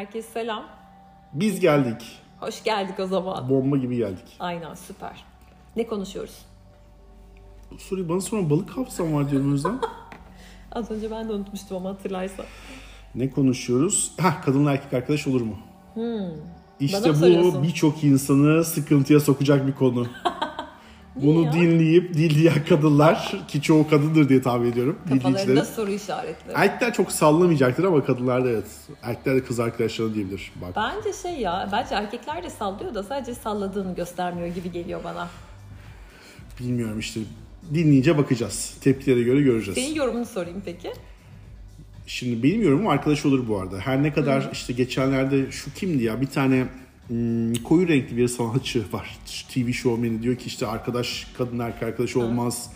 Herkese 0.00 0.30
selam. 0.30 0.64
Biz 1.32 1.60
geldik. 1.60 2.18
Hoş 2.38 2.64
geldik 2.64 3.00
o 3.00 3.06
zaman. 3.06 3.50
Bomba 3.50 3.76
gibi 3.76 3.96
geldik. 3.96 4.36
Aynen 4.38 4.74
süper. 4.74 5.24
Ne 5.76 5.86
konuşuyoruz? 5.86 6.38
Soruyu 7.78 8.08
bana 8.08 8.20
sonra 8.20 8.50
balık 8.50 8.70
hafızam 8.70 9.14
var 9.14 9.30
diyorum 9.30 9.52
Özlem. 9.52 9.80
Az 10.72 10.90
önce 10.90 11.10
ben 11.10 11.28
de 11.28 11.32
unutmuştum 11.32 11.76
ama 11.76 11.88
hatırlarsan. 11.88 12.46
ne 13.14 13.30
konuşuyoruz? 13.30 14.12
Heh, 14.16 14.42
kadınla 14.42 14.72
erkek 14.72 14.92
arkadaş 14.92 15.26
olur 15.26 15.40
mu? 15.40 15.56
Hmm. 15.94 16.30
İşte 16.80 17.14
bu 17.20 17.62
birçok 17.62 18.04
insanı 18.04 18.64
sıkıntıya 18.64 19.20
sokacak 19.20 19.66
bir 19.66 19.72
konu. 19.72 20.06
Bunu 21.16 21.44
ya? 21.44 21.52
dinleyip 21.52 22.14
dinleyen 22.14 22.64
kadınlar 22.68 23.44
ki 23.48 23.62
çoğu 23.62 23.88
kadındır 23.88 24.28
diye 24.28 24.42
tahmin 24.42 24.72
ediyorum. 24.72 24.98
Kafalarında 25.08 25.64
soru 25.64 25.90
işaretleri. 25.90 26.56
Erkekler 26.56 26.94
çok 26.94 27.12
sallamayacaktır 27.12 27.84
ama 27.84 28.04
kadınlar 28.04 28.44
da 28.44 28.50
evet. 28.50 28.66
Erkekler 29.02 29.36
de 29.36 29.44
kız 29.44 29.60
arkadaşlarına 29.60 30.14
diyebilir. 30.14 30.52
Bak. 30.62 30.76
Bence 30.76 31.18
şey 31.22 31.40
ya, 31.40 31.68
bence 31.72 31.94
erkekler 31.94 32.42
de 32.42 32.50
sallıyor 32.50 32.94
da 32.94 33.02
sadece 33.02 33.34
salladığını 33.34 33.94
göstermiyor 33.94 34.48
gibi 34.48 34.72
geliyor 34.72 35.00
bana. 35.04 35.28
Bilmiyorum 36.60 36.98
işte. 36.98 37.20
Dinleyince 37.74 38.18
bakacağız. 38.18 38.74
Tepkilere 38.80 39.22
göre 39.22 39.40
göreceğiz. 39.42 39.78
Senin 39.78 39.94
yorumunu 39.94 40.26
sorayım 40.26 40.62
peki. 40.64 40.92
Şimdi 42.06 42.42
benim 42.42 42.62
yorumum 42.62 42.88
arkadaş 42.88 43.26
olur 43.26 43.48
bu 43.48 43.60
arada. 43.60 43.78
Her 43.78 44.02
ne 44.02 44.12
kadar 44.12 44.48
işte 44.52 44.72
geçenlerde 44.72 45.50
şu 45.50 45.74
kimdi 45.74 46.02
ya 46.04 46.20
bir 46.20 46.26
tane 46.26 46.66
koyu 47.64 47.88
renkli 47.88 48.16
bir 48.16 48.28
sanatçı 48.28 48.92
var. 48.92 49.18
TV 49.48 49.72
showman'i 49.72 50.22
diyor 50.22 50.36
ki 50.36 50.46
işte 50.46 50.66
arkadaş 50.66 51.26
kadın 51.38 51.58
erkek 51.58 51.82
arkadaş 51.82 52.16
olmaz. 52.16 52.72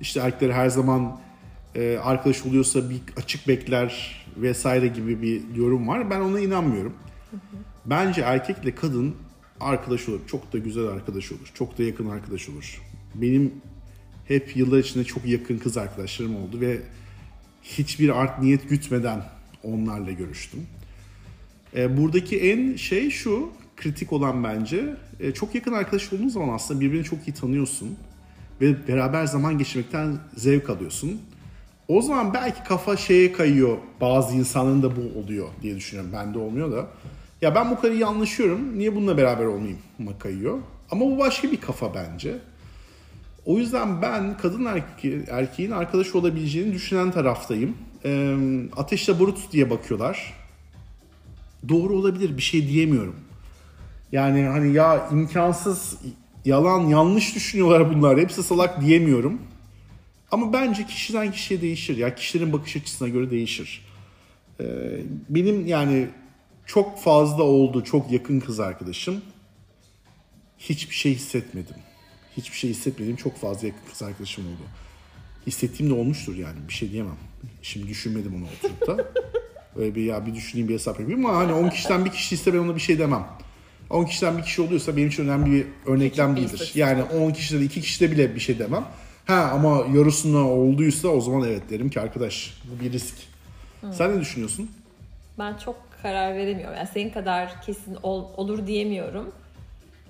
İşte 0.00 0.20
erkekler 0.20 0.50
her 0.50 0.68
zaman 0.68 1.20
e, 1.74 1.98
arkadaş 2.02 2.46
oluyorsa 2.46 2.90
bir 2.90 3.00
açık 3.16 3.48
bekler 3.48 4.24
vesaire 4.36 4.86
gibi 4.86 5.22
bir 5.22 5.42
yorum 5.56 5.88
var. 5.88 6.10
Ben 6.10 6.20
ona 6.20 6.40
inanmıyorum. 6.40 6.92
Bence 7.86 8.20
erkekle 8.20 8.74
kadın 8.74 9.14
arkadaş 9.60 10.08
olur. 10.08 10.20
Çok 10.26 10.52
da 10.52 10.58
güzel 10.58 10.86
arkadaş 10.86 11.32
olur. 11.32 11.50
Çok 11.54 11.78
da 11.78 11.82
yakın 11.82 12.08
arkadaş 12.08 12.48
olur. 12.48 12.82
Benim 13.14 13.52
hep 14.28 14.56
yıllar 14.56 14.78
içinde 14.78 15.04
çok 15.04 15.24
yakın 15.26 15.58
kız 15.58 15.76
arkadaşlarım 15.76 16.36
oldu 16.36 16.60
ve 16.60 16.80
hiçbir 17.62 18.22
art 18.22 18.42
niyet 18.42 18.68
gütmeden 18.68 19.22
onlarla 19.62 20.12
görüştüm. 20.12 20.66
E, 21.76 21.96
buradaki 21.96 22.40
en 22.40 22.76
şey 22.76 23.10
şu, 23.10 23.50
kritik 23.76 24.12
olan 24.12 24.44
bence, 24.44 24.96
e, 25.20 25.32
çok 25.34 25.54
yakın 25.54 25.72
arkadaş 25.72 26.12
olduğun 26.12 26.28
zaman 26.28 26.54
aslında 26.54 26.80
birbirini 26.80 27.04
çok 27.04 27.28
iyi 27.28 27.34
tanıyorsun 27.34 27.96
ve 28.60 28.88
beraber 28.88 29.24
zaman 29.26 29.58
geçirmekten 29.58 30.18
zevk 30.36 30.70
alıyorsun. 30.70 31.20
O 31.88 32.02
zaman 32.02 32.34
belki 32.34 32.64
kafa 32.64 32.96
şeye 32.96 33.32
kayıyor, 33.32 33.78
bazı 34.00 34.34
insanların 34.36 34.82
da 34.82 34.96
bu 34.96 35.18
oluyor 35.18 35.48
diye 35.62 35.76
düşünüyorum. 35.76 36.12
Bende 36.12 36.38
olmuyor 36.38 36.72
da. 36.72 36.86
Ya 37.42 37.54
ben 37.54 37.70
bu 37.70 37.76
kadar 37.80 37.94
iyi 37.94 38.06
anlaşıyorum, 38.06 38.78
niye 38.78 38.96
bununla 38.96 39.16
beraber 39.16 39.44
olmayayım 39.44 39.78
mı 39.98 40.18
kayıyor. 40.18 40.58
Ama 40.90 41.04
bu 41.06 41.18
başka 41.18 41.52
bir 41.52 41.60
kafa 41.60 41.94
bence. 41.94 42.38
O 43.44 43.58
yüzden 43.58 44.02
ben 44.02 44.36
kadın 44.36 44.64
erke- 44.64 45.30
erkeğin 45.30 45.70
arkadaş 45.70 46.14
olabileceğini 46.14 46.74
düşünen 46.74 47.10
taraftayım. 47.10 47.76
Ee, 48.04 48.36
ateşle 48.76 49.20
barut 49.20 49.52
diye 49.52 49.70
bakıyorlar. 49.70 50.34
Doğru 51.68 51.94
olabilir 51.94 52.36
bir 52.36 52.42
şey 52.42 52.68
diyemiyorum. 52.68 53.14
Yani 54.12 54.42
hani 54.42 54.72
ya 54.72 55.08
imkansız, 55.12 55.98
yalan, 56.44 56.80
yanlış 56.80 57.34
düşünüyorlar 57.34 57.94
bunlar. 57.94 58.18
Hepsi 58.18 58.42
salak 58.42 58.80
diyemiyorum. 58.80 59.40
Ama 60.30 60.52
bence 60.52 60.86
kişiden 60.86 61.32
kişiye 61.32 61.60
değişir. 61.60 61.96
Ya 61.96 62.14
kişilerin 62.14 62.52
bakış 62.52 62.76
açısına 62.76 63.08
göre 63.08 63.30
değişir. 63.30 63.84
Ee, 64.60 64.64
benim 65.28 65.66
yani 65.66 66.08
çok 66.66 66.98
fazla 66.98 67.42
oldu 67.42 67.84
çok 67.84 68.12
yakın 68.12 68.40
kız 68.40 68.60
arkadaşım. 68.60 69.22
Hiçbir 70.58 70.94
şey 70.94 71.14
hissetmedim. 71.14 71.76
Hiçbir 72.36 72.56
şey 72.56 72.70
hissetmediğim 72.70 73.16
çok 73.16 73.36
fazla 73.36 73.66
yakın 73.66 73.90
kız 73.90 74.02
arkadaşım 74.02 74.44
oldu. 74.44 74.62
Hissettiğim 75.46 75.92
de 75.92 75.98
olmuştur 75.98 76.34
yani 76.36 76.56
bir 76.68 76.72
şey 76.72 76.90
diyemem. 76.90 77.16
Şimdi 77.62 77.88
düşünmedim 77.88 78.34
onu 78.34 78.44
oturup 78.44 78.86
da. 78.86 79.12
Öyle 79.76 79.94
bir 79.94 80.02
ya 80.02 80.26
bir 80.26 80.34
düşüneyim 80.34 80.68
bir 80.68 80.74
hesap 80.74 81.00
yapayım 81.00 81.26
ama 81.26 81.38
hani 81.38 81.52
10 81.52 81.68
kişiden 81.70 82.04
bir 82.04 82.10
kişi 82.10 82.34
ise 82.34 82.54
ben 82.54 82.58
ona 82.58 82.74
bir 82.74 82.80
şey 82.80 82.98
demem. 82.98 83.26
10 83.90 84.04
kişiden 84.04 84.38
bir 84.38 84.42
kişi 84.42 84.62
oluyorsa 84.62 84.96
benim 84.96 85.08
için 85.08 85.24
önemli 85.24 85.52
bir 85.52 85.66
örneklem 85.92 86.36
değildir. 86.36 86.72
Yani 86.74 87.02
10 87.02 87.30
kişide 87.30 87.60
de 87.60 87.64
2 87.64 87.80
kişide 87.80 88.10
bile 88.10 88.34
bir 88.34 88.40
şey 88.40 88.58
demem. 88.58 88.84
Ha 89.26 89.50
ama 89.54 89.84
yarısında 89.94 90.38
olduysa 90.38 91.08
o 91.08 91.20
zaman 91.20 91.48
evet 91.48 91.62
derim 91.70 91.90
ki 91.90 92.00
arkadaş 92.00 92.54
bu 92.64 92.84
bir 92.84 92.92
risk. 92.92 93.14
Sen 93.92 94.16
ne 94.16 94.20
düşünüyorsun? 94.20 94.70
Ben 95.38 95.54
çok 95.56 95.76
karar 96.02 96.34
veremiyorum. 96.34 96.76
Yani 96.76 96.88
senin 96.94 97.10
kadar 97.10 97.62
kesin 97.62 97.96
ol- 98.02 98.26
olur 98.36 98.66
diyemiyorum. 98.66 99.32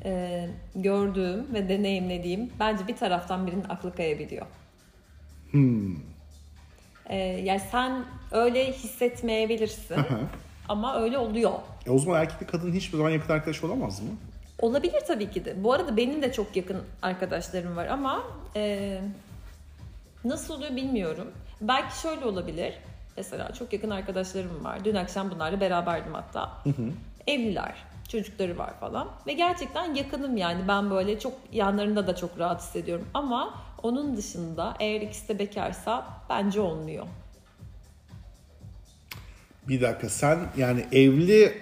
Ee, 0.04 0.48
gördüğüm 0.74 1.54
ve 1.54 1.68
deneyimlediğim 1.68 2.50
bence 2.60 2.88
bir 2.88 2.96
taraftan 2.96 3.46
birinin 3.46 3.64
aklı 3.68 3.94
kayabiliyor. 3.94 4.46
Ee, 7.10 7.16
yani 7.16 7.60
sen 7.70 8.04
öyle 8.32 8.72
hissetmeyebilirsin 8.72 9.94
Aha. 9.94 10.20
Ama 10.68 10.96
öyle 11.00 11.18
oluyor. 11.18 11.52
E 11.86 11.90
o 11.90 11.98
zaman 11.98 12.20
erkekle 12.20 12.46
kadın 12.46 12.72
hiçbir 12.72 12.96
zaman 12.96 13.10
yakın 13.10 13.32
arkadaş 13.32 13.64
olamaz 13.64 14.00
mı? 14.00 14.08
Olabilir 14.60 15.00
tabii 15.06 15.30
ki 15.30 15.44
de. 15.44 15.64
Bu 15.64 15.72
arada 15.72 15.96
benim 15.96 16.22
de 16.22 16.32
çok 16.32 16.56
yakın 16.56 16.82
arkadaşlarım 17.02 17.76
var 17.76 17.86
ama 17.86 18.22
e, 18.56 18.98
nasıl 20.24 20.54
oluyor 20.54 20.76
bilmiyorum. 20.76 21.28
Belki 21.60 22.00
şöyle 22.00 22.24
olabilir. 22.24 22.74
Mesela 23.16 23.52
çok 23.52 23.72
yakın 23.72 23.90
arkadaşlarım 23.90 24.64
var. 24.64 24.84
Dün 24.84 24.94
akşam 24.94 25.30
bunlarla 25.30 25.60
beraberdim 25.60 26.14
hatta. 26.14 26.52
Evliler, 27.26 27.74
çocukları 28.08 28.58
var 28.58 28.70
falan. 28.80 29.08
Ve 29.26 29.32
gerçekten 29.32 29.94
yakınım 29.94 30.36
yani. 30.36 30.68
Ben 30.68 30.90
böyle 30.90 31.18
çok 31.18 31.32
yanlarında 31.52 32.06
da 32.06 32.16
çok 32.16 32.38
rahat 32.38 32.60
hissediyorum. 32.60 33.06
Ama 33.14 33.54
onun 33.82 34.16
dışında 34.16 34.74
eğer 34.80 35.00
ikisi 35.00 35.28
de 35.28 35.38
bekarsa 35.38 36.06
bence 36.30 36.60
olmuyor. 36.60 37.06
Bir 39.68 39.80
dakika 39.80 40.08
sen 40.08 40.38
yani 40.56 40.84
evli 40.92 41.52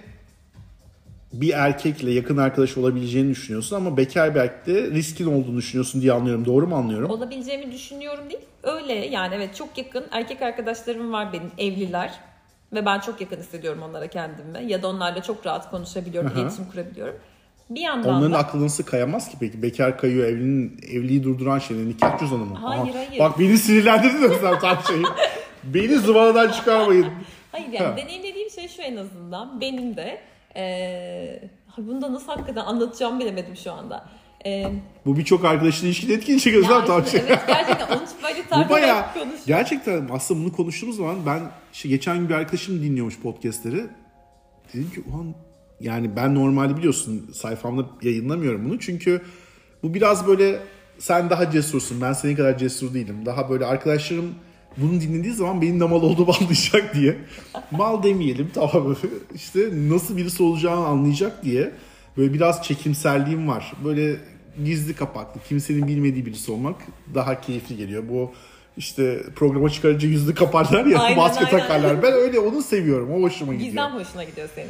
bir 1.33 1.51
erkekle 1.51 2.11
yakın 2.11 2.37
arkadaş 2.37 2.77
olabileceğini 2.77 3.31
düşünüyorsun 3.31 3.77
ama 3.77 3.97
bekar 3.97 4.35
bir 4.35 4.41
erkekle 4.41 4.91
riskin 4.91 5.27
olduğunu 5.27 5.57
düşünüyorsun 5.57 6.03
diye 6.03 6.13
anlıyorum. 6.13 6.45
Doğru 6.45 6.67
mu 6.67 6.77
anlıyorum? 6.77 7.11
olabileceğimi 7.11 7.73
düşünüyorum 7.73 8.31
değil. 8.31 8.43
Öyle 8.63 8.93
yani 8.93 9.35
evet 9.35 9.55
çok 9.57 9.79
yakın 9.79 10.05
erkek 10.11 10.43
arkadaşlarım 10.43 11.13
var 11.13 11.33
benim 11.33 11.51
evliler. 11.59 12.21
Ve 12.73 12.87
ben 12.87 13.01
çok 13.01 13.21
yakın 13.21 13.37
hissediyorum 13.37 13.83
onlara 13.83 14.07
kendimi. 14.07 14.73
Ya 14.73 14.83
da 14.83 14.89
onlarla 14.89 15.23
çok 15.23 15.47
rahat 15.47 15.71
konuşabiliyorum, 15.71 16.31
Aha. 16.31 16.41
iletişim 16.41 16.65
kurabiliyorum. 16.65 17.15
Bir 17.71 17.81
yandan 17.81 18.15
Onların 18.15 18.33
da 18.33 18.39
aklının 18.39 18.65
nasıl 18.65 18.85
kayamaz 18.85 19.31
ki 19.31 19.37
peki? 19.41 19.63
Bekar 19.63 19.99
kayıyor, 19.99 20.29
evliliğin, 20.29 20.81
evliliği 20.91 21.25
durduran 21.25 21.59
şey 21.59 21.77
ne? 21.77 21.89
Nikah 21.89 22.19
cüzdanı 22.19 22.45
mı? 22.45 22.57
Hayır, 22.63 22.95
hayır. 22.95 23.19
Bak 23.19 23.39
beni 23.39 23.59
sinirlendirdin 23.59 24.33
sen 24.41 24.59
tam 24.59 24.79
şeyi. 24.89 25.05
beni 25.65 25.99
zıvanadan 25.99 26.53
çıkarmayın. 26.53 27.07
Hayır 27.55 27.73
yani 27.73 27.87
Ha. 27.87 27.97
deneyimlediğim 27.97 28.51
şey 28.51 28.69
şu 28.69 28.83
en 28.83 28.97
azından 28.97 29.61
benim 29.61 29.97
de 29.97 30.21
eee 30.57 31.51
bunu 31.79 32.03
da 32.03 32.13
nasıl 32.13 32.27
hakikaten 32.27 32.65
anlatacağımı 32.65 33.21
bilemedim 33.21 33.57
şu 33.57 33.73
anda. 33.73 34.09
Eee 34.45 34.73
Bu 35.07 35.17
birçok 35.17 35.45
arkadaşın 35.45 35.87
ilişkili 35.87 36.13
etkili 36.13 36.41
gözler 36.53 36.83
yani 36.89 37.07
şey. 37.09 37.21
evet 37.29 37.41
gerçekten 37.47 37.87
onu 37.97 38.03
böyle 38.23 38.65
Bu 38.65 38.71
bayağı 38.71 39.05
gerçekten 39.47 40.09
aslında 40.13 40.41
bunu 40.45 40.53
konuştuğumuz 40.53 40.97
zaman 40.97 41.17
ben 41.27 41.41
işte 41.73 41.89
geçen 41.89 42.19
gün 42.19 42.29
bir 42.29 42.35
arkadaşım 42.35 42.83
dinliyormuş 42.83 43.21
podcastleri. 43.21 43.87
Dedim 44.75 44.91
ki 44.91 45.03
ulan 45.11 45.35
yani 45.81 46.17
ben 46.17 46.35
normalde 46.35 46.77
biliyorsun 46.77 47.31
sayfamda 47.35 47.87
yayınlamıyorum 48.03 48.65
bunu 48.65 48.79
çünkü 48.81 49.23
bu 49.83 49.95
biraz 49.95 50.27
böyle 50.27 50.59
sen 50.99 51.31
daha 51.31 51.51
cesursun 51.51 52.01
ben 52.01 52.13
senin 52.13 52.37
kadar 52.37 52.59
cesur 52.59 52.95
değilim. 52.95 53.27
Daha 53.27 53.51
böyle 53.51 53.67
arkadaşlarım 53.67 54.35
bunu 54.77 55.01
dinlediği 55.01 55.33
zaman 55.33 55.63
benim 55.63 55.81
de 55.81 55.85
mal 55.85 56.03
olduğumu 56.03 56.33
anlayacak 56.41 56.95
diye. 56.95 57.17
Mal 57.71 58.03
demeyelim 58.03 58.51
tamam 58.55 58.97
işte 59.35 59.61
nasıl 59.89 60.17
birisi 60.17 60.43
olacağını 60.43 60.87
anlayacak 60.87 61.45
diye 61.45 61.71
böyle 62.17 62.33
biraz 62.35 62.63
çekimselliğim 62.63 63.49
var. 63.49 63.73
Böyle 63.85 64.17
gizli 64.65 64.95
kapaklı 64.95 65.41
kimsenin 65.49 65.89
bilmediği 65.89 66.27
birisi 66.27 66.53
olmak 66.53 66.77
daha 67.15 67.41
keyifli 67.41 67.77
geliyor. 67.77 68.03
Bu 68.09 68.33
işte 68.77 69.23
programa 69.37 69.71
çıkarınca 69.71 70.09
yüzünü 70.09 70.35
kaparlar 70.35 70.87
ya 70.87 70.99
Aynen, 70.99 71.19
maske 71.19 71.45
aynen. 71.45 71.59
takarlar. 71.59 72.03
Ben 72.03 72.13
öyle 72.13 72.39
onu 72.39 72.63
seviyorum. 72.63 73.13
O 73.13 73.23
hoşuma 73.23 73.53
gidiyor. 73.55 73.71
Gizem 73.71 73.93
hoşuna 73.93 74.25
gidiyor 74.25 74.49
senin. 74.55 74.69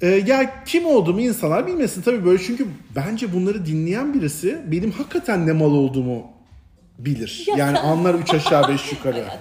Ee, 0.00 0.06
ya 0.26 0.64
kim 0.64 0.86
olduğumu 0.86 1.20
insanlar 1.20 1.66
bilmesin 1.66 2.02
tabii 2.02 2.24
böyle 2.24 2.42
çünkü 2.42 2.66
bence 2.96 3.32
bunları 3.32 3.66
dinleyen 3.66 4.14
birisi 4.14 4.58
benim 4.66 4.90
hakikaten 4.90 5.46
ne 5.46 5.52
mal 5.52 5.70
olduğumu 5.72 6.26
bilir. 6.98 7.44
Ya 7.46 7.56
yani 7.56 7.76
sen- 7.76 7.84
anlar 7.84 8.14
üç 8.14 8.34
aşağı 8.34 8.68
beş 8.68 8.92
yukarı. 8.92 9.18
Ya, 9.18 9.40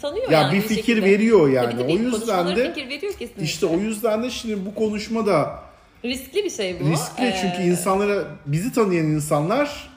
tanıyor 0.00 0.30
Ya 0.30 0.40
yani 0.42 0.56
bir 0.56 0.60
fikir 0.60 0.74
şekilde. 0.74 1.02
veriyor 1.06 1.48
yani. 1.48 1.70
Tabii, 1.70 1.82
tabii, 1.82 1.92
O 1.92 1.96
yüzden 1.98 2.56
de 2.56 2.72
fikir 2.74 2.88
veriyor 2.88 3.12
kesinlikle. 3.12 3.42
İşte 3.42 3.66
o 3.66 3.76
yüzden 3.78 4.22
de 4.22 4.30
şimdi 4.30 4.66
bu 4.66 4.74
konuşmada 4.74 5.62
Riskli 6.04 6.44
bir 6.44 6.50
şey 6.50 6.80
bu. 6.80 6.90
riskli 6.90 7.24
Ee, 7.26 7.36
çünkü 7.40 7.62
insanlara 7.70 8.24
bizi 8.46 8.72
tanıyan 8.72 9.06
insanlar 9.06 9.88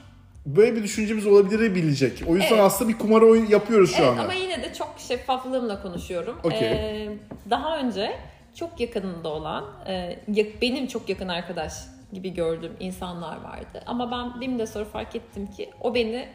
böyle 0.45 0.75
bir 0.75 0.83
düşüncemiz 0.83 1.27
olabilir 1.27 1.75
bilecek. 1.75 2.23
O 2.27 2.35
yüzden 2.35 2.49
Evet. 2.55 2.61
aslında 2.63 2.89
bir 2.89 2.97
kumar 2.97 3.21
oyun 3.21 3.45
yapıyoruz 3.47 3.91
şu 3.95 4.01
Evet 4.01 4.09
anda. 4.11 4.21
ama 4.21 4.33
yine 4.33 4.63
de 4.63 4.73
çok 4.73 4.95
şeffaflığımla 5.07 5.81
konuşuyorum. 5.81 6.37
Okey. 6.43 6.67
Ee, 6.67 7.09
daha 7.49 7.77
önce 7.79 8.11
çok 8.55 8.79
yakınında 8.79 9.29
olan, 9.29 9.65
e, 9.87 10.19
benim 10.61 10.87
çok 10.87 11.09
yakın 11.09 11.27
arkadaş 11.27 11.73
gibi 12.13 12.33
gördüğüm 12.33 12.71
insanlar 12.79 13.41
vardı. 13.43 13.83
Ama 13.85 14.11
ben 14.11 14.41
BİM'de 14.41 14.67
sonra 14.67 14.85
fark 14.85 15.15
ettim 15.15 15.47
ki 15.57 15.69
o 15.81 15.95
beni 15.95 16.25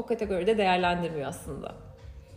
o 0.00 0.06
kategoride 0.06 0.58
değerlendirmiyor 0.58 1.28
aslında. 1.28 1.74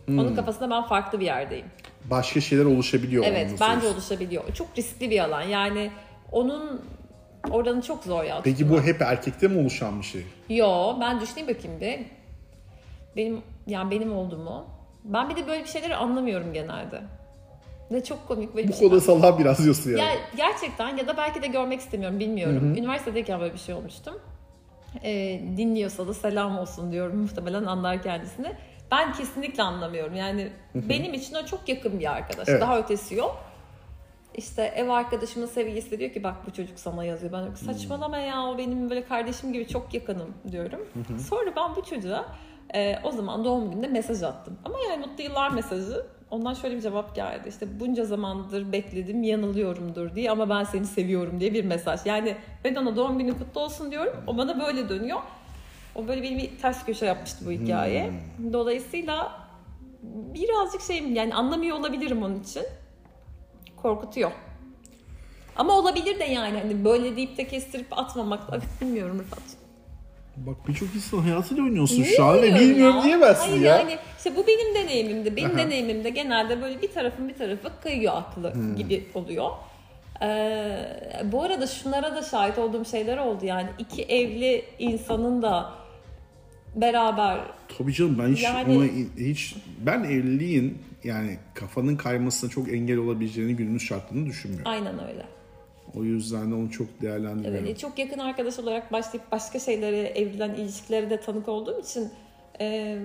Hmm. 0.06 0.18
Onun 0.18 0.34
kafasında 0.36 0.70
ben 0.70 0.82
farklı 0.82 1.20
bir 1.20 1.24
yerdeyim. 1.24 1.66
Başka 2.04 2.40
şeyler 2.40 2.64
oluşabiliyor. 2.64 3.24
Evet 3.26 3.50
bence 3.60 3.86
oluşabiliyor. 3.86 4.44
Çok 4.54 4.68
riskli 4.78 5.10
bir 5.10 5.20
alan. 5.20 5.42
Yani 5.42 5.90
onun 6.32 6.82
oranı 7.50 7.82
çok 7.82 8.04
zor 8.04 8.24
ya. 8.24 8.40
Peki 8.44 8.70
bu 8.70 8.82
hep 8.82 9.02
erkekte 9.02 9.48
mi 9.48 9.60
oluşan 9.60 9.98
bir 9.98 10.06
şey? 10.06 10.24
Yo 10.48 10.96
ben 11.00 11.20
düşüneyim 11.20 11.54
bakayım 11.54 11.80
bir. 11.80 12.00
Benim 13.16 13.42
yani 13.66 13.90
benim 13.90 14.16
oldu 14.16 14.38
mu? 14.38 14.66
Ben 15.04 15.30
bir 15.30 15.36
de 15.36 15.46
böyle 15.46 15.64
bir 15.64 15.68
şeyleri 15.68 15.96
anlamıyorum 15.96 16.52
genelde. 16.52 17.02
Ne 17.90 18.04
çok 18.04 18.28
komik 18.28 18.54
böyle 18.54 18.68
bir 18.68 18.72
Bu 18.72 18.76
şey. 18.76 18.88
Konuda 18.88 19.00
salak 19.00 19.38
biraz 19.38 19.64
diyorsun 19.64 19.90
yani. 19.90 20.00
Ya 20.00 20.10
gerçekten 20.36 20.96
ya 20.96 21.06
da 21.06 21.16
belki 21.16 21.42
de 21.42 21.46
görmek 21.46 21.80
istemiyorum 21.80 22.20
bilmiyorum. 22.20 22.70
Hı-hı. 22.70 22.78
Üniversitedeyken 22.78 23.40
böyle 23.40 23.54
bir 23.54 23.58
şey 23.58 23.74
olmuştum. 23.74 24.14
Ee, 25.02 25.40
dinliyorsa 25.56 26.08
da 26.08 26.14
selam 26.14 26.58
olsun 26.58 26.92
diyorum 26.92 27.18
muhtemelen 27.18 27.64
anlar 27.64 28.02
kendisini. 28.02 28.52
Ben 28.90 29.12
kesinlikle 29.12 29.62
anlamıyorum. 29.62 30.14
Yani 30.14 30.52
Hı-hı. 30.72 30.88
benim 30.88 31.14
için 31.14 31.34
o 31.34 31.46
çok 31.46 31.68
yakın 31.68 32.00
bir 32.00 32.12
arkadaş. 32.12 32.48
Evet. 32.48 32.60
Daha 32.60 32.78
ötesi 32.78 33.14
yok. 33.14 33.44
İşte 34.34 34.62
ev 34.62 34.88
arkadaşımın 34.88 35.46
sevgilisi 35.46 35.98
diyor 35.98 36.12
ki 36.12 36.22
bak 36.22 36.34
bu 36.46 36.52
çocuk 36.52 36.78
sana 36.78 37.04
yazıyor. 37.04 37.32
Ben 37.32 37.38
diyorum 37.38 37.56
saçmalama 37.56 38.18
ya 38.18 38.42
o 38.42 38.58
benim 38.58 38.90
böyle 38.90 39.04
kardeşim 39.04 39.52
gibi 39.52 39.68
çok 39.68 39.94
yakınım 39.94 40.34
diyorum. 40.52 40.80
Hı-hı. 40.94 41.18
Sonra 41.18 41.56
ben 41.56 41.76
bu 41.76 41.84
çocuğa 41.84 42.26
e, 42.74 42.98
o 43.02 43.10
zaman 43.10 43.44
doğum 43.44 43.70
gününde 43.70 43.86
mesaj 43.88 44.22
attım. 44.22 44.58
Ama 44.64 44.76
yani 44.90 45.06
mutlu 45.06 45.24
yıllar 45.24 45.50
mesajı. 45.50 46.06
Ondan 46.34 46.54
şöyle 46.54 46.76
bir 46.76 46.80
cevap 46.80 47.14
geldi. 47.14 47.48
İşte 47.48 47.80
bunca 47.80 48.04
zamandır 48.04 48.72
bekledim 48.72 49.22
yanılıyorumdur 49.22 50.14
diye 50.14 50.30
ama 50.30 50.48
ben 50.48 50.64
seni 50.64 50.86
seviyorum 50.86 51.40
diye 51.40 51.54
bir 51.54 51.64
mesaj. 51.64 52.00
Yani 52.06 52.36
ben 52.64 52.74
ona 52.74 52.96
doğum 52.96 53.18
günü 53.18 53.38
kutlu 53.38 53.60
olsun 53.60 53.90
diyorum. 53.90 54.12
O 54.26 54.36
bana 54.36 54.60
böyle 54.60 54.88
dönüyor. 54.88 55.18
O 55.94 56.08
böyle 56.08 56.22
benim 56.22 56.38
bir 56.38 56.58
ters 56.58 56.86
köşe 56.86 57.06
yapmıştı 57.06 57.46
bu 57.46 57.50
hikaye. 57.50 58.06
Hmm. 58.06 58.52
Dolayısıyla 58.52 59.40
birazcık 60.34 60.80
şeyim 60.80 61.14
yani 61.14 61.34
anlamıyor 61.34 61.76
olabilirim 61.76 62.22
onun 62.22 62.40
için. 62.40 62.62
Korkutuyor. 63.76 64.30
Ama 65.56 65.72
olabilir 65.72 66.18
de 66.18 66.24
yani 66.24 66.58
hani 66.58 66.84
böyle 66.84 67.16
deyip 67.16 67.36
de 67.36 67.46
kestirip 67.46 67.98
atmamak 67.98 68.40
bilmiyorum 68.80 69.18
Rıfat'cığım. 69.18 69.63
Bak 70.36 70.68
birçok 70.68 70.94
insan 70.94 71.18
hayatıyla 71.18 71.62
oynuyorsun 71.62 72.02
Niye 72.02 72.16
şu 72.16 72.24
an 72.24 72.42
ve 72.42 72.54
bilmiyorum 72.54 72.96
ya? 72.96 73.04
diyemezsin 73.04 73.50
Hayır, 73.50 73.62
ya. 73.62 73.76
Yani 73.76 73.98
işte 74.18 74.36
bu 74.36 74.46
benim 74.46 74.74
deneyimimde. 74.74 75.36
Benim 75.36 75.58
deneyimimde 75.58 76.10
genelde 76.10 76.62
böyle 76.62 76.82
bir 76.82 76.92
tarafın 76.92 77.28
bir 77.28 77.34
tarafı 77.34 77.68
kayıyor 77.82 78.12
aklı 78.16 78.54
hmm. 78.54 78.76
gibi 78.76 79.06
oluyor. 79.14 79.50
Ee, 80.22 81.26
bu 81.32 81.42
arada 81.42 81.66
şunlara 81.66 82.16
da 82.16 82.22
şahit 82.22 82.58
olduğum 82.58 82.84
şeyler 82.84 83.18
oldu 83.18 83.46
yani 83.46 83.68
iki 83.78 84.02
evli 84.02 84.64
insanın 84.78 85.42
da 85.42 85.72
beraber 86.76 87.40
Tabii 87.78 87.92
canım 87.92 88.18
ben 88.18 88.28
hiç 88.28 88.42
yani, 88.42 88.76
ona 88.76 88.84
hiç 89.26 89.54
ben 89.78 90.04
evliliğin 90.04 90.78
yani 91.04 91.38
kafanın 91.54 91.96
kaymasına 91.96 92.50
çok 92.50 92.72
engel 92.72 92.96
olabileceğini 92.96 93.56
günümüz 93.56 93.82
şartlarını 93.82 94.26
düşünmüyorum. 94.26 94.70
Aynen 94.70 94.94
öyle. 95.08 95.26
O 95.98 96.04
yüzden 96.04 96.50
de 96.50 96.54
onu 96.54 96.70
çok 96.70 97.02
değerlendiriyorum. 97.02 97.66
Evet, 97.66 97.78
çok 97.78 97.98
yakın 97.98 98.18
arkadaş 98.18 98.58
olarak 98.58 98.92
başlayıp 98.92 99.32
başka 99.32 99.58
şeylere, 99.58 100.00
evrilen 100.00 100.54
ilişkilere 100.54 101.10
de 101.10 101.20
tanık 101.20 101.48
olduğum 101.48 101.80
için 101.80 102.10
e, 102.60 102.98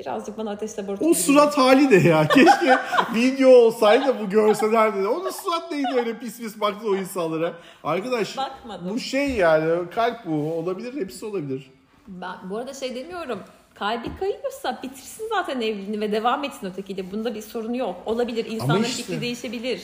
birazcık 0.00 0.38
bana 0.38 0.50
ateş 0.50 0.78
laboratuvarı 0.78 1.10
O 1.10 1.14
surat 1.14 1.58
hali 1.58 1.90
de 1.90 2.08
ya. 2.08 2.28
Keşke 2.34 2.78
video 3.14 3.50
olsaydı 3.50 4.16
bu 4.20 4.30
görselerdi 4.30 5.02
de. 5.02 5.08
Onun 5.08 5.30
surat 5.30 5.70
neydi 5.70 5.88
öyle 5.96 6.18
pis 6.18 6.40
pis 6.40 6.60
baktı 6.60 6.88
o 6.88 6.96
insanlara. 6.96 7.54
Arkadaş 7.84 8.36
Bakmadım. 8.36 8.90
bu 8.90 8.98
şey 8.98 9.30
yani 9.30 9.90
kalp 9.90 10.26
bu. 10.26 10.52
Olabilir 10.52 11.00
hepsi 11.00 11.26
olabilir. 11.26 11.70
Ben 12.08 12.36
bu 12.50 12.56
arada 12.56 12.74
şey 12.74 12.94
demiyorum 12.94 13.38
kalbi 13.74 14.16
kayıyorsa 14.20 14.80
bitirsin 14.82 15.28
zaten 15.28 15.60
evliliğini 15.60 16.00
ve 16.00 16.12
devam 16.12 16.44
etsin 16.44 16.66
ötekiyle. 16.66 17.12
Bunda 17.12 17.34
bir 17.34 17.42
sorun 17.42 17.74
yok. 17.74 18.02
Olabilir. 18.06 18.44
İnsanların 18.44 18.82
işte, 18.82 19.02
fikri 19.02 19.20
değişebilir. 19.20 19.82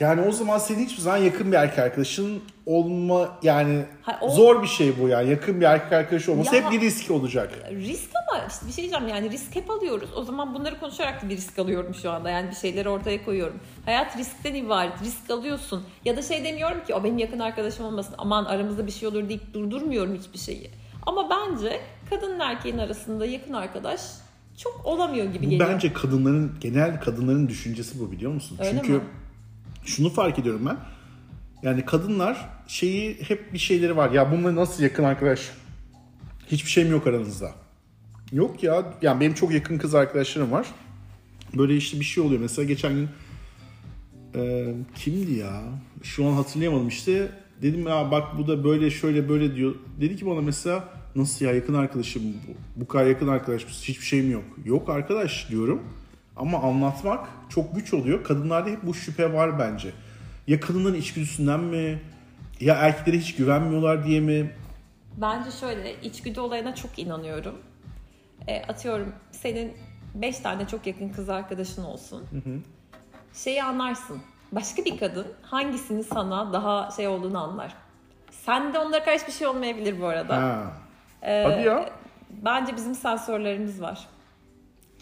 Yani 0.00 0.20
o 0.20 0.32
zaman 0.32 0.58
senin 0.58 0.84
hiçbir 0.84 1.02
zaman 1.02 1.16
yakın 1.16 1.52
bir 1.52 1.56
erkek 1.56 1.78
arkadaşın 1.78 2.42
olma 2.66 3.38
yani 3.42 3.84
ha, 4.02 4.18
o... 4.20 4.30
zor 4.30 4.62
bir 4.62 4.68
şey 4.68 5.00
bu 5.00 5.08
yani. 5.08 5.30
Yakın 5.30 5.60
bir 5.60 5.66
erkek 5.66 5.92
arkadaşı 5.92 6.32
olması 6.32 6.56
ya, 6.56 6.64
hep 6.64 6.72
bir 6.72 6.80
risk 6.80 7.10
olacak. 7.10 7.52
Risk 7.70 8.10
ama 8.14 8.44
işte 8.48 8.66
bir 8.66 8.72
şey 8.72 8.84
diyeceğim 8.84 9.08
yani 9.08 9.30
risk 9.30 9.56
hep 9.56 9.70
alıyoruz. 9.70 10.08
O 10.16 10.22
zaman 10.22 10.54
bunları 10.54 10.80
konuşarak 10.80 11.22
da 11.22 11.28
bir 11.28 11.36
risk 11.36 11.58
alıyorum 11.58 11.94
şu 11.94 12.10
anda. 12.10 12.30
Yani 12.30 12.50
bir 12.50 12.56
şeyleri 12.56 12.88
ortaya 12.88 13.24
koyuyorum. 13.24 13.56
Hayat 13.84 14.18
riskten 14.18 14.54
ibaret. 14.54 15.02
Risk 15.02 15.30
alıyorsun. 15.30 15.84
Ya 16.04 16.16
da 16.16 16.22
şey 16.22 16.44
demiyorum 16.44 16.84
ki 16.86 16.94
o 16.94 17.04
benim 17.04 17.18
yakın 17.18 17.38
arkadaşım 17.38 17.84
olmasın. 17.86 18.14
Aman 18.18 18.44
aramızda 18.44 18.86
bir 18.86 18.92
şey 18.92 19.08
olur 19.08 19.28
deyip 19.28 19.54
durdurmuyorum 19.54 20.14
hiçbir 20.14 20.38
şeyi. 20.38 20.70
Ama 21.06 21.30
bence 21.30 21.80
kadın 22.10 22.40
erkeğin 22.40 22.78
arasında 22.78 23.26
yakın 23.26 23.52
arkadaş 23.52 24.00
çok 24.56 24.80
olamıyor 24.84 25.26
gibi 25.26 25.48
geliyor. 25.48 25.68
Bence 25.68 25.92
kadınların 25.92 26.56
genel 26.60 27.00
kadınların 27.00 27.48
düşüncesi 27.48 28.00
bu 28.00 28.12
biliyor 28.12 28.32
musun? 28.32 28.58
Öyle 28.60 28.70
Çünkü 28.70 28.92
mi? 28.92 29.00
Şunu 29.84 30.10
fark 30.10 30.38
ediyorum 30.38 30.66
ben. 30.66 30.76
Yani 31.62 31.84
kadınlar 31.84 32.48
şeyi 32.66 33.22
hep 33.22 33.52
bir 33.52 33.58
şeyleri 33.58 33.96
var. 33.96 34.10
Ya 34.10 34.32
bununla 34.32 34.56
nasıl 34.56 34.82
yakın 34.82 35.04
arkadaş? 35.04 35.50
Hiçbir 36.46 36.70
şeyim 36.70 36.90
yok 36.90 37.06
aranızda. 37.06 37.52
Yok 38.32 38.62
ya. 38.62 38.92
Yani 39.02 39.20
benim 39.20 39.34
çok 39.34 39.52
yakın 39.52 39.78
kız 39.78 39.94
arkadaşlarım 39.94 40.52
var. 40.52 40.66
Böyle 41.54 41.76
işte 41.76 42.00
bir 42.00 42.04
şey 42.04 42.24
oluyor. 42.24 42.40
Mesela 42.40 42.68
geçen 42.68 42.92
gün 42.92 43.08
e, 44.34 44.74
kimdi 44.94 45.32
ya? 45.32 45.62
Şu 46.02 46.26
an 46.26 46.32
hatırlayamadım 46.32 46.88
işte. 46.88 47.28
Dedim 47.62 47.86
ya 47.86 48.10
bak 48.10 48.38
bu 48.38 48.48
da 48.48 48.64
böyle 48.64 48.90
şöyle 48.90 49.28
böyle 49.28 49.56
diyor. 49.56 49.74
Dedi 50.00 50.16
ki 50.16 50.26
bana 50.26 50.40
mesela 50.40 50.88
nasıl 51.16 51.44
ya 51.44 51.54
yakın 51.54 51.74
arkadaşım 51.74 52.22
bu, 52.24 52.80
bu 52.80 52.88
kadar 52.88 53.06
yakın 53.06 53.28
arkadaş 53.28 53.66
hiçbir 53.66 54.04
şeyim 54.06 54.30
yok. 54.30 54.44
Yok 54.64 54.88
arkadaş 54.88 55.50
diyorum. 55.50 55.82
Ama 56.36 56.58
anlatmak 56.58 57.28
çok 57.48 57.74
güç 57.74 57.94
oluyor. 57.94 58.24
Kadınlarda 58.24 58.70
hep 58.70 58.82
bu 58.82 58.94
şüphe 58.94 59.32
var 59.32 59.58
bence. 59.58 59.90
Ya 60.46 60.60
kadınların 60.60 60.94
içgüdüsünden 60.94 61.60
mi? 61.60 62.02
Ya 62.60 62.74
erkeklere 62.74 63.18
hiç 63.18 63.36
güvenmiyorlar 63.36 64.04
diye 64.04 64.20
mi? 64.20 64.54
Bence 65.16 65.50
şöyle 65.50 66.00
içgüdü 66.00 66.40
olayına 66.40 66.74
çok 66.74 66.98
inanıyorum. 66.98 67.58
E, 68.48 68.62
atıyorum 68.62 69.12
senin 69.30 69.72
5 70.14 70.38
tane 70.38 70.66
çok 70.66 70.86
yakın 70.86 71.08
kız 71.08 71.28
arkadaşın 71.28 71.84
olsun. 71.84 72.22
Hı 72.30 72.36
hı. 72.36 72.58
Şeyi 73.34 73.62
anlarsın. 73.62 74.22
Başka 74.52 74.84
bir 74.84 74.98
kadın 74.98 75.26
hangisinin 75.42 76.02
sana 76.02 76.52
daha 76.52 76.90
şey 76.90 77.08
olduğunu 77.08 77.38
anlar. 77.38 77.74
Sen 78.30 78.74
de 78.74 78.78
onlara 78.78 79.04
karşı 79.04 79.26
bir 79.26 79.32
şey 79.32 79.46
olmayabilir 79.46 80.00
bu 80.00 80.06
arada. 80.06 80.36
Ha. 80.36 80.72
Ee, 81.22 81.44
Hadi 81.48 81.66
ya. 81.66 81.90
Bence 82.44 82.76
bizim 82.76 82.94
sensörlerimiz 82.94 83.80
var. 83.82 84.08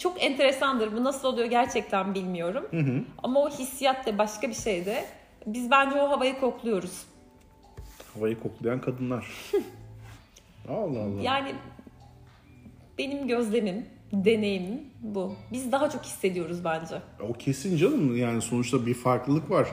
Çok 0.03 0.23
enteresandır. 0.23 0.97
Bu 0.97 1.05
nasıl 1.05 1.29
oluyor 1.29 1.47
gerçekten 1.47 2.15
bilmiyorum. 2.15 2.65
Hı 2.71 2.77
hı. 2.77 3.03
Ama 3.23 3.41
o 3.41 3.51
hissiyat 3.51 4.07
da 4.07 4.19
başka 4.19 4.49
bir 4.49 4.55
şey 4.55 4.87
de. 4.87 5.05
Biz 5.47 5.71
bence 5.71 6.03
o 6.03 6.11
havayı 6.11 6.41
kokluyoruz. 6.41 7.05
Havayı 8.15 8.41
koklayan 8.41 8.81
kadınlar. 8.81 9.27
Allah 10.69 11.01
Allah. 11.01 11.23
Yani 11.23 11.55
benim 12.99 13.29
gözlemim, 13.29 13.87
deneyimim 14.13 14.81
bu. 15.01 15.35
Biz 15.53 15.73
daha 15.73 15.91
çok 15.91 16.05
hissediyoruz 16.05 16.65
bence. 16.65 17.03
O 17.21 17.33
kesin 17.33 17.77
canım. 17.77 18.17
Yani 18.17 18.43
sonuçta 18.43 18.87
bir 18.87 18.95
farklılık 18.95 19.51
var. 19.51 19.69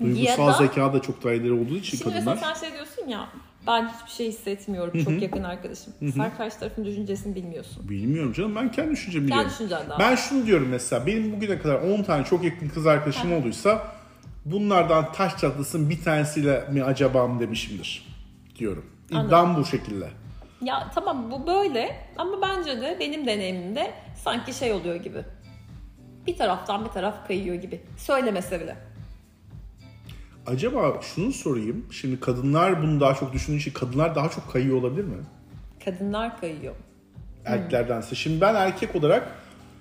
Duygusal 0.00 0.48
da, 0.48 0.52
zeka 0.52 0.92
da 0.92 1.02
çok 1.02 1.24
daha 1.24 1.32
ileri 1.32 1.52
olduğu 1.52 1.76
için 1.76 1.98
şimdi 1.98 2.02
kadınlar. 2.02 2.20
Şimdi 2.20 2.30
mesela 2.30 2.54
sen 2.54 2.60
şey 2.60 2.72
diyorsun 2.72 3.08
ya 3.08 3.28
ben 3.66 3.88
hiçbir 3.88 4.10
şey 4.10 4.28
hissetmiyorum 4.28 5.04
çok 5.04 5.22
yakın 5.22 5.42
arkadaşım. 5.42 5.92
Sen 6.14 6.36
karşı 6.36 6.58
tarafın 6.58 6.84
düşüncesini 6.84 7.34
bilmiyorsun. 7.34 7.88
Bilmiyorum 7.88 8.32
canım 8.32 8.56
ben 8.56 8.72
kendi 8.72 8.90
düşüncemi 8.90 9.26
biliyorum. 9.26 9.48
Kendi 9.48 9.54
düşüncen 9.54 9.88
daha. 9.88 9.98
Ben 9.98 10.14
şunu 10.14 10.46
diyorum 10.46 10.68
mesela 10.68 11.06
benim 11.06 11.32
bugüne 11.32 11.58
kadar 11.58 11.74
10 11.74 12.02
tane 12.02 12.24
çok 12.24 12.44
yakın 12.44 12.68
kız 12.68 12.86
arkadaşım 12.86 13.32
olduysa 13.32 13.92
bunlardan 14.44 15.12
taş 15.12 15.36
çatlasın 15.38 15.90
bir 15.90 16.02
tanesiyle 16.02 16.68
mi 16.72 16.84
acaba 16.84 17.26
mı 17.26 17.40
demişimdir 17.40 18.06
diyorum. 18.58 18.86
İddiam 19.10 19.56
bu 19.56 19.64
şekilde. 19.64 20.08
Ya 20.62 20.90
tamam 20.94 21.30
bu 21.30 21.46
böyle 21.46 21.96
ama 22.18 22.42
bence 22.42 22.80
de 22.80 22.96
benim 23.00 23.26
deneyimimde 23.26 23.90
sanki 24.24 24.52
şey 24.54 24.72
oluyor 24.72 24.94
gibi. 24.94 25.24
Bir 26.26 26.36
taraftan 26.36 26.84
bir 26.84 26.90
taraf 26.90 27.26
kayıyor 27.28 27.56
gibi. 27.56 27.80
Söylemese 27.96 28.60
bile. 28.60 28.76
Acaba 30.46 31.00
şunu 31.02 31.32
sorayım. 31.32 31.86
Şimdi 31.90 32.20
kadınlar 32.20 32.82
bunu 32.82 33.00
daha 33.00 33.14
çok 33.14 33.32
düşündüğü 33.32 33.58
için 33.58 33.72
kadınlar 33.72 34.14
daha 34.14 34.28
çok 34.28 34.52
kayıyor 34.52 34.76
olabilir 34.76 35.04
mi? 35.04 35.16
Kadınlar 35.84 36.40
kayıyor. 36.40 36.74
Erkeklerdense. 37.44 38.10
Hmm. 38.10 38.16
Şimdi 38.16 38.40
ben 38.40 38.54
erkek 38.54 38.96
olarak 38.96 39.32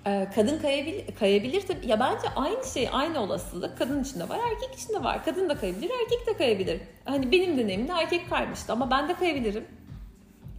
ee, 0.07 0.27
kadın 0.35 0.59
kayabilir, 0.59 1.15
kayabilir 1.19 1.61
tabii. 1.67 1.87
Ya 1.87 1.99
bence 1.99 2.29
aynı 2.35 2.65
şey, 2.73 2.89
aynı 2.91 3.19
olasılık 3.19 3.77
kadın 3.77 4.03
içinde 4.03 4.29
var, 4.29 4.39
erkek 4.51 4.79
içinde 4.79 5.03
var. 5.03 5.25
Kadın 5.25 5.49
da 5.49 5.57
kayabilir, 5.57 5.91
erkek 6.03 6.27
de 6.27 6.37
kayabilir. 6.37 6.81
Hani 7.05 7.31
benim 7.31 7.57
deneyimimde 7.57 7.91
erkek 7.91 8.29
kaymıştı 8.29 8.73
ama 8.73 8.91
ben 8.91 9.09
de 9.09 9.13
kayabilirim. 9.13 9.63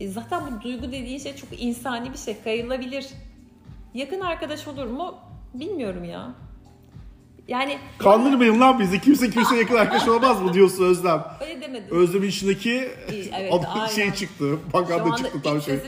E 0.01 0.09
zaten 0.09 0.43
bu 0.47 0.63
duygu 0.63 0.87
dediğin 0.87 1.19
şey 1.19 1.37
çok 1.37 1.63
insani 1.63 2.13
bir 2.13 2.19
şey, 2.19 2.43
kayılabilir. 2.45 3.07
Yakın 3.95 4.21
arkadaş 4.21 4.69
olur 4.69 4.87
mu? 4.87 5.15
Bilmiyorum 5.55 6.05
ya. 6.05 6.35
Yani 7.49 7.79
Kandırmayın 7.99 8.61
lan 8.61 8.81
bizi. 8.81 9.01
Kimse 9.01 9.31
kimse 9.31 9.57
yakın 9.57 9.75
arkadaş 9.75 10.09
olamaz 10.09 10.43
mı 10.43 10.55
diyorsun 10.55 10.85
Özlem? 10.85 11.25
öyle 11.41 11.61
demedim. 11.61 11.97
Özlem'in 11.97 12.29
içindeki 12.29 12.89
evet, 13.09 13.53
aynen. 13.73 13.87
şey 13.87 14.13
çıktı. 14.13 14.59
Şu 14.67 14.73
Baganda 14.73 15.03
anda 15.03 15.17
çıktı 15.17 15.43
tam 15.43 15.63
şey. 15.63 15.79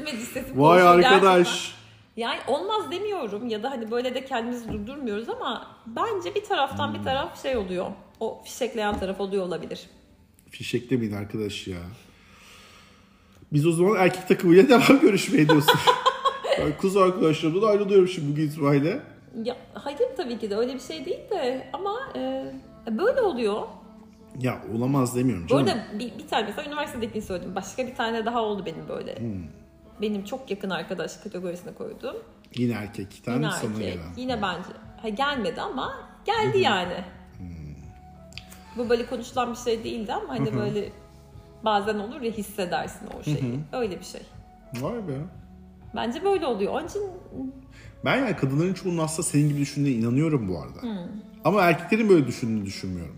Vay 0.54 0.82
arkadaş. 0.82 1.74
Yani 2.16 2.38
olmaz 2.46 2.90
demiyorum 2.90 3.48
ya 3.48 3.62
da 3.62 3.70
hani 3.70 3.90
böyle 3.90 4.14
de 4.14 4.24
kendimizi 4.24 4.72
durdurmuyoruz 4.72 5.28
ama 5.28 5.66
bence 5.86 6.34
bir 6.34 6.44
taraftan 6.44 6.88
Hmm. 6.88 6.94
bir 6.94 7.04
taraf 7.04 7.42
şey 7.42 7.56
oluyor. 7.56 7.86
O 8.20 8.42
fişekleyen 8.44 8.98
taraf 8.98 9.20
oluyor 9.20 9.44
olabilir. 9.46 9.86
Fişeklemeyin 10.50 11.12
arkadaş 11.12 11.66
ya. 11.66 11.78
Biz 13.52 13.66
o 13.66 13.72
zaman 13.72 13.96
erkek 13.96 14.28
takımıyla 14.28 14.68
devam 14.68 15.00
görüşmeye 15.00 15.48
diyorsun. 15.48 15.80
ben 16.58 16.78
kız 16.80 16.96
arkadaşlarımdan 16.96 17.68
ayrılıyorum 17.68 18.08
şimdi 18.08 18.32
bugün 18.32 18.46
itibariyle. 18.48 19.13
Ya 19.44 19.56
hayır 19.74 19.98
tabii 20.16 20.38
ki 20.38 20.50
de 20.50 20.56
öyle 20.56 20.74
bir 20.74 20.80
şey 20.80 21.04
değil 21.04 21.30
de 21.30 21.68
ama 21.72 21.94
e, 22.16 22.44
böyle 22.90 23.20
oluyor. 23.20 23.62
Ya 24.40 24.62
olamaz 24.76 25.16
demiyorum 25.16 25.46
canım. 25.46 25.64
arada 25.64 25.84
bir, 25.98 26.18
bir 26.18 26.28
tane 26.28 26.46
mesela 26.46 26.68
üniversitedekini 26.68 27.22
söyledim. 27.22 27.54
Başka 27.54 27.86
bir 27.86 27.94
tane 27.94 28.26
daha 28.26 28.42
oldu 28.42 28.66
benim 28.66 28.88
böyle. 28.88 29.18
Hmm. 29.18 29.44
Benim 30.02 30.24
çok 30.24 30.50
yakın 30.50 30.70
arkadaş 30.70 31.16
kategorisine 31.16 31.74
koydum. 31.74 32.16
Yine 32.56 32.72
erkek. 32.72 33.24
tane 33.24 33.36
Yine 33.36 33.50
sana 33.50 33.70
erkek. 33.70 33.94
gelen. 33.94 34.06
Yine 34.16 34.42
bence. 34.42 34.68
Ha, 35.02 35.08
gelmedi 35.08 35.60
ama 35.60 35.94
geldi 36.24 36.58
yani. 36.58 37.04
Hmm. 37.38 37.74
Bu 38.76 38.88
böyle 38.88 39.06
konuşulan 39.06 39.52
bir 39.52 39.58
şey 39.58 39.84
değildi 39.84 40.12
ama 40.12 40.28
hani 40.28 40.54
böyle 40.56 40.92
bazen 41.64 41.98
olur 41.98 42.20
ya 42.20 42.32
hissedersin 42.32 43.08
o 43.20 43.22
şeyi. 43.22 43.60
Öyle 43.72 43.98
bir 44.00 44.04
şey. 44.04 44.20
Vay 44.74 45.08
be. 45.08 45.12
Bence 45.96 46.24
böyle 46.24 46.46
oluyor. 46.46 46.72
Onun 46.72 46.86
için 46.86 47.02
Ben 48.04 48.16
yani 48.18 48.36
kadınların 48.36 48.74
çoğunun 48.74 48.98
aslında 48.98 49.22
senin 49.28 49.48
gibi 49.48 49.60
düşündüğüne 49.60 49.94
inanıyorum 49.94 50.48
bu 50.48 50.58
arada. 50.58 50.82
Hmm. 50.82 51.08
Ama 51.44 51.62
erkeklerin 51.62 52.08
böyle 52.08 52.26
düşündüğünü 52.26 52.66
düşünmüyorum. 52.66 53.16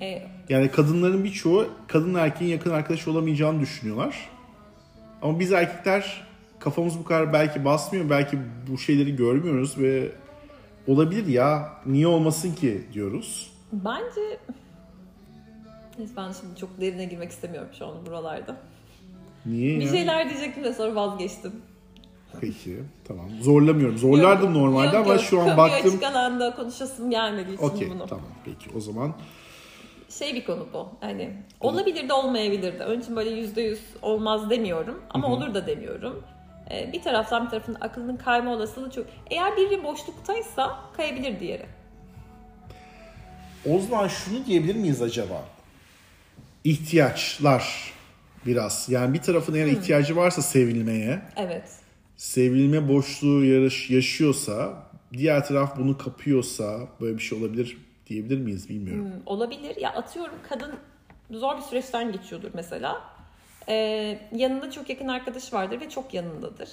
e, 0.00 0.22
Yani 0.48 0.70
kadınların 0.70 1.24
birçoğu 1.24 1.68
kadın 1.88 2.14
erkeğin 2.14 2.50
yakın 2.52 2.70
arkadaş 2.70 3.08
olamayacağını 3.08 3.60
düşünüyorlar. 3.60 4.28
Ama 5.22 5.40
biz 5.40 5.52
erkekler 5.52 6.26
kafamız 6.58 6.98
bu 6.98 7.04
kadar 7.04 7.32
belki 7.32 7.64
basmıyor, 7.64 8.10
belki 8.10 8.38
bu 8.70 8.78
şeyleri 8.78 9.16
görmüyoruz 9.16 9.78
ve 9.78 10.12
olabilir 10.86 11.26
ya 11.26 11.72
niye 11.86 12.06
olmasın 12.06 12.54
ki 12.54 12.82
diyoruz. 12.92 13.50
bence 13.72 14.20
Neyse 15.98 16.12
ben 16.16 16.32
şimdi 16.40 16.60
çok 16.60 16.80
derine 16.80 17.04
girmek 17.04 17.30
istemiyorum 17.30 17.68
şu 17.78 17.86
an 17.86 18.06
buralarda. 18.06 18.56
Niye 19.46 19.78
Bir 19.80 19.84
ya? 19.84 19.90
şeyler 19.92 20.28
diyecektim 20.30 20.64
de 20.64 20.72
sonra 20.72 20.94
vazgeçtim. 20.94 21.52
Peki 22.40 22.76
tamam. 23.08 23.24
Zorlamıyorum. 23.42 23.98
Zorlardım 23.98 24.54
Yok, 24.54 24.56
normalde 24.62 24.96
yok, 24.96 25.04
ama 25.06 25.14
yok. 25.14 25.22
şu 25.22 25.40
an 25.40 25.56
baktım. 25.56 25.90
açık 25.90 26.02
alanda 26.02 26.54
konuşasım 26.56 27.10
gelmediği 27.10 27.54
için 27.56 27.64
Okey 27.64 27.90
bunu. 27.90 28.06
tamam 28.06 28.24
peki 28.44 28.70
o 28.76 28.80
zaman. 28.80 29.14
Şey 30.18 30.34
bir 30.34 30.44
konu 30.44 30.68
bu. 30.72 30.88
Hani 31.00 31.30
olabilir 31.60 32.08
de 32.08 32.12
olmayabilir 32.12 32.78
de. 32.78 32.86
Onun 32.86 33.00
için 33.00 33.16
böyle 33.16 33.30
yüzde 33.30 33.60
yüz 33.62 33.80
olmaz 34.02 34.50
demiyorum. 34.50 35.02
Ama 35.10 35.28
olur 35.28 35.54
da 35.54 35.66
demiyorum. 35.66 36.22
Ee, 36.70 36.90
bir 36.92 37.02
taraftan 37.02 37.44
bir 37.44 37.50
tarafın 37.50 37.76
aklının 37.80 38.16
kayma 38.16 38.52
olasılığı 38.54 38.90
çok. 38.90 39.06
Eğer 39.30 39.56
biri 39.56 39.84
boşluktaysa 39.84 40.76
kayabilir 40.96 41.40
diğeri. 41.40 41.66
O 43.70 43.78
zaman 43.78 44.08
şunu 44.08 44.46
diyebilir 44.46 44.74
miyiz 44.76 45.02
acaba? 45.02 45.44
İhtiyaçlar 46.64 47.92
biraz. 48.46 48.88
Yani 48.88 49.14
bir 49.14 49.22
tarafın 49.22 49.54
eğer 49.54 49.66
ihtiyacı 49.66 50.16
varsa 50.16 50.42
sevilmeye, 50.42 51.22
Evet. 51.36 51.64
Sevilme 52.16 52.88
boşluğu 52.88 53.44
yaşıyorsa, 53.88 54.86
diğer 55.12 55.46
taraf 55.46 55.78
bunu 55.78 55.98
kapıyorsa 55.98 56.88
böyle 57.00 57.18
bir 57.18 57.22
şey 57.22 57.38
olabilir 57.38 57.76
diyebilir 58.06 58.38
miyiz 58.38 58.68
bilmiyorum. 58.68 59.04
Hmm, 59.04 59.20
olabilir. 59.26 59.76
Ya 59.76 59.92
atıyorum 59.92 60.34
kadın 60.48 60.74
zor 61.30 61.56
bir 61.56 61.62
süreçten 61.62 62.12
geçiyordur 62.12 62.50
mesela. 62.54 63.02
Ee, 63.68 64.18
yanında 64.32 64.70
çok 64.70 64.90
yakın 64.90 65.08
arkadaş 65.08 65.52
vardır 65.52 65.80
ve 65.80 65.88
çok 65.88 66.14
yanındadır. 66.14 66.70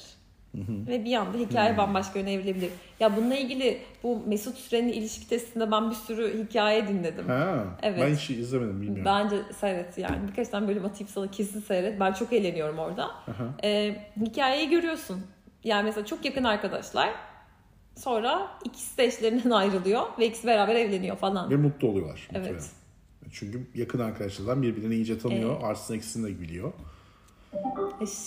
Ve 0.88 1.06
bir 1.06 1.16
anda 1.16 1.38
hikaye 1.38 1.78
bambaşka 1.78 2.20
yöne 2.20 2.34
evrilebilir. 2.34 2.70
Ya 3.00 3.18
bununla 3.18 3.36
ilgili 3.36 3.82
bu 4.04 4.24
Mesut 4.28 4.58
Süren'in 4.58 4.94
ilişki 4.94 5.30
testinde 5.30 5.72
ben 5.72 5.90
bir 5.90 5.96
sürü 5.96 6.44
hikaye 6.44 6.88
dinledim. 6.88 7.28
Ha, 7.28 7.66
Evet. 7.82 8.00
ben 8.02 8.16
hiç 8.16 8.30
izlemedim 8.30 8.82
bilmiyorum. 8.82 9.06
Bence 9.06 9.36
seyret 9.60 9.98
yani. 9.98 10.28
Birkaç 10.28 10.48
tane 10.48 10.68
bölüm 10.68 10.86
atayım 10.86 11.08
sana 11.08 11.32
kesin 11.32 11.60
seyret. 11.62 12.00
Ben 12.00 12.14
çok 12.14 12.34
eğleniyorum 12.34 12.80
orada. 12.80 13.12
Ee, 13.64 13.96
hikayeyi 14.22 14.70
görüyorsun. 14.70 15.22
Yani 15.64 15.84
mesela 15.84 16.06
çok 16.06 16.26
yakın 16.26 16.44
arkadaşlar. 16.44 17.10
Sonra 17.96 18.48
ikisi 18.66 18.98
de 18.98 19.04
eşlerinden 19.06 19.50
ayrılıyor 19.50 20.02
ve 20.20 20.26
ikisi 20.26 20.48
beraber 20.48 20.76
evleniyor 20.76 21.16
falan. 21.18 21.50
Ve 21.50 21.56
mutlu 21.56 21.88
oluyorlar. 21.88 22.28
Evet. 22.32 22.42
muhtemelen. 22.42 22.64
Çünkü 23.32 23.68
yakın 23.76 24.00
arkadaşlardan 24.00 24.62
birbirlerini 24.62 24.96
iyice 24.96 25.20
tanıyor. 25.20 25.62
Artısını 25.64 25.98
eksisini 25.98 26.28
de 26.36 26.42
biliyor. 26.42 26.74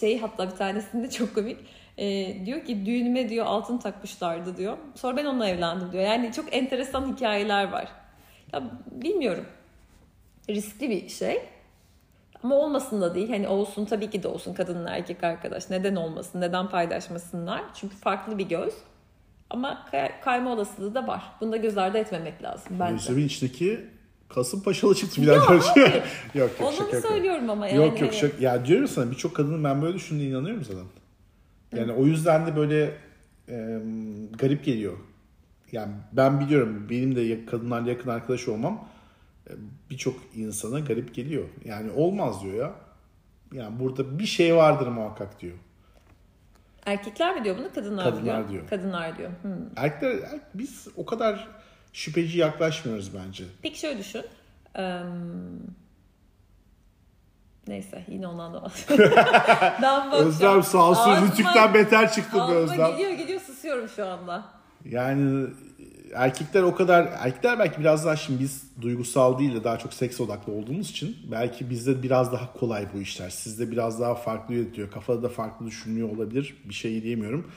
Şey 0.00 0.18
hatta 0.20 0.46
bir 0.50 0.56
tanesinde 0.56 1.10
çok 1.10 1.34
komik. 1.34 1.58
Ee, 1.98 2.46
diyor 2.46 2.64
ki 2.64 2.86
düğünüme 2.86 3.28
diyor 3.28 3.46
altın 3.46 3.78
takmışlardı 3.78 4.56
diyor. 4.56 4.76
Sonra 4.94 5.16
ben 5.16 5.24
onunla 5.24 5.48
evlendim 5.48 5.92
diyor. 5.92 6.04
Yani 6.04 6.32
çok 6.32 6.54
enteresan 6.56 7.12
hikayeler 7.16 7.72
var. 7.72 7.88
Ya 8.52 8.62
bilmiyorum. 8.90 9.44
Riskli 10.50 10.90
bir 10.90 11.08
şey. 11.08 11.42
Ama 12.42 12.54
olmasın 12.54 13.00
da 13.00 13.14
değil. 13.14 13.28
Hani 13.30 13.48
olsun 13.48 13.84
tabii 13.84 14.10
ki 14.10 14.22
de 14.22 14.28
olsun 14.28 14.54
kadınla 14.54 14.90
erkek 14.90 15.24
arkadaş. 15.24 15.70
Neden 15.70 15.96
olmasın? 15.96 16.40
Neden 16.40 16.68
paylaşmasınlar? 16.68 17.62
Çünkü 17.74 17.96
farklı 17.96 18.38
bir 18.38 18.48
göz. 18.48 18.74
Ama 19.50 19.86
kay- 19.90 20.20
kayma 20.20 20.52
olasılığı 20.52 20.94
da 20.94 21.06
var. 21.06 21.22
Bunu 21.40 21.52
da 21.52 21.56
göz 21.56 21.78
ardı 21.78 21.98
etmemek 21.98 22.42
lazım 22.42 22.76
bence. 22.80 22.94
İçindeki 23.26 23.86
Kasımpaşalı 24.28 24.94
çıktı 24.94 25.22
birader. 25.22 25.54
yok 25.54 26.04
yok 26.34 26.50
Onu 26.62 26.72
şaka 26.76 27.00
söylüyorum 27.00 27.50
ama 27.50 27.66
yani. 27.68 27.76
Yok 27.76 28.00
yok 28.00 28.10
hani- 28.10 28.20
şaka. 28.20 28.36
Ya 28.40 28.66
diyorum 28.66 28.88
sana 28.88 29.10
birçok 29.10 29.36
kadının 29.36 29.64
ben 29.64 29.82
böyle 29.82 29.94
düşündüğüne 29.94 30.28
inanıyorum 30.28 30.64
zaten. 30.64 30.84
Yani 31.76 31.92
o 31.92 32.06
yüzden 32.06 32.46
de 32.46 32.56
böyle 32.56 32.94
e, 33.48 33.78
garip 34.38 34.64
geliyor. 34.64 34.96
Yani 35.72 35.92
ben 36.12 36.40
biliyorum 36.40 36.86
benim 36.90 37.16
de 37.16 37.46
kadınlarla 37.46 37.90
yakın 37.90 38.10
arkadaş 38.10 38.48
olmam 38.48 38.88
e, 39.48 39.52
birçok 39.90 40.14
insana 40.34 40.80
garip 40.80 41.14
geliyor. 41.14 41.44
Yani 41.64 41.90
olmaz 41.90 42.42
diyor 42.42 42.54
ya. 42.54 42.72
Yani 43.52 43.80
burada 43.80 44.18
bir 44.18 44.26
şey 44.26 44.56
vardır 44.56 44.86
muhakkak 44.86 45.40
diyor. 45.40 45.56
Erkekler 46.86 47.34
mi 47.36 47.44
diyor 47.44 47.58
bunu? 47.58 47.72
Kadınlar, 47.74 48.04
Kadınlar 48.04 48.38
diyor? 48.38 48.48
diyor. 48.50 48.68
Kadınlar 48.70 49.18
diyor. 49.18 49.30
Hmm. 49.42 49.52
Erkekler 49.76 50.10
er- 50.10 50.40
biz 50.54 50.88
o 50.96 51.06
kadar 51.06 51.48
şüpheci 51.96 52.38
yaklaşmıyoruz 52.38 53.10
bence. 53.14 53.44
Peki 53.62 53.78
şöyle 53.78 53.98
düşün. 53.98 54.22
Eee, 54.78 55.00
Neyse 57.68 58.04
yine 58.08 58.26
ondan 58.26 58.54
da 58.54 58.62
Ben 59.82 60.10
bakacağım. 60.10 60.28
Özlem 60.28 60.62
sağ 60.62 60.78
olsun 60.90 61.10
Ağzıma- 61.10 61.26
Rütük'ten 61.32 61.74
beter 61.74 62.12
çıktı 62.12 62.38
be 62.38 62.52
Özlem. 62.52 62.90
geliyor 62.92 63.10
geliyor 63.10 63.40
susuyorum 63.40 63.88
şu 63.88 64.06
anda. 64.06 64.44
Yani 64.84 65.46
erkekler 66.14 66.62
o 66.62 66.74
kadar 66.74 67.08
erkekler 67.18 67.58
belki 67.58 67.80
biraz 67.80 68.04
daha 68.06 68.16
şimdi 68.16 68.40
biz 68.42 68.62
duygusal 68.82 69.38
değil 69.38 69.54
de 69.54 69.64
daha 69.64 69.78
çok 69.78 69.94
seks 69.94 70.20
odaklı 70.20 70.52
olduğumuz 70.52 70.90
için 70.90 71.16
belki 71.30 71.70
bizde 71.70 72.02
biraz 72.02 72.32
daha 72.32 72.52
kolay 72.52 72.86
bu 72.94 73.00
işler. 73.00 73.30
Sizde 73.30 73.70
biraz 73.70 74.00
daha 74.00 74.14
farklı 74.14 74.54
yönetiyor. 74.54 74.90
Kafada 74.90 75.22
da 75.22 75.28
farklı 75.28 75.66
düşünmüyor 75.66 76.08
olabilir. 76.16 76.56
Bir 76.64 76.74
şey 76.74 77.02
diyemiyorum. 77.02 77.50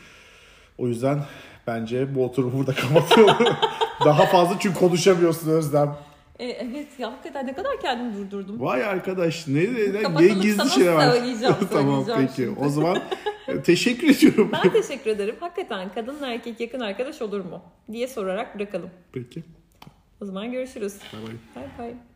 O 0.78 0.88
yüzden 0.88 1.24
bence 1.68 2.16
bu 2.16 2.26
oturumu 2.26 2.58
burada 2.58 2.74
kapatıyorum. 2.76 3.56
daha 4.06 4.26
fazla 4.26 4.60
çünkü 4.60 4.80
konuşamıyorsun 4.80 5.50
Özlem. 5.50 5.96
E, 6.40 6.46
evet 6.46 6.88
ya 7.00 7.12
hakikaten 7.12 7.48
ne 7.48 7.54
kadar 7.54 7.80
kendimi 7.82 8.32
durdurdum. 8.32 8.62
Vay 8.62 8.84
arkadaş 8.84 9.48
ne 9.48 9.64
ne, 9.64 10.16
ne, 10.16 10.28
gizli 10.28 10.70
şeyler 10.70 10.94
var. 10.94 11.12
söyleyeceğim, 11.12 11.56
tamam 11.72 12.06
peki. 12.18 12.34
şimdi. 12.36 12.60
O 12.60 12.70
zaman 12.70 13.02
e, 13.48 13.62
teşekkür 13.62 14.10
ediyorum. 14.10 14.52
Ben 14.54 14.72
teşekkür 14.72 15.12
ederim. 15.12 15.36
Hakikaten 15.40 15.94
kadınla 15.94 16.28
erkek 16.28 16.60
yakın 16.60 16.80
arkadaş 16.80 17.22
olur 17.22 17.46
mu? 17.46 17.62
diye 17.92 18.08
sorarak 18.08 18.56
bırakalım. 18.56 18.90
Peki. 19.12 19.44
O 20.22 20.26
zaman 20.26 20.52
görüşürüz. 20.52 20.96
Bay 21.14 21.22
bay. 21.22 21.36
Bay 21.56 21.70
bay. 21.78 22.09